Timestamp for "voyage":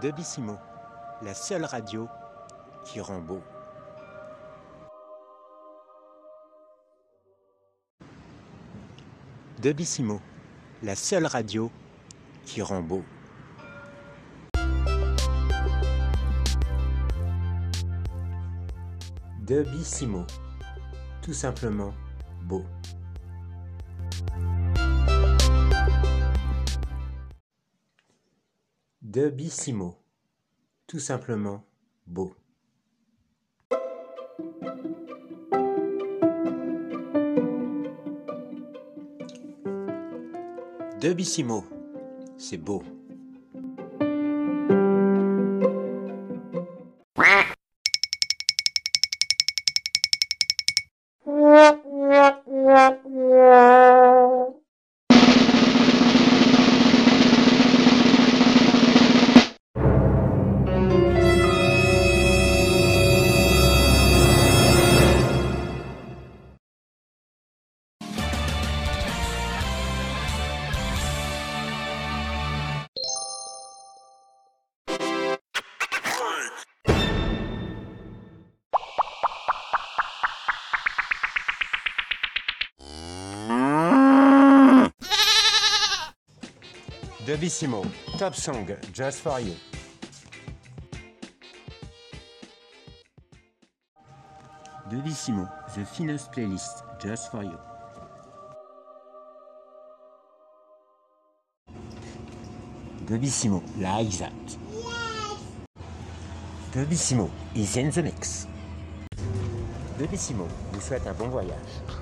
111.28-111.99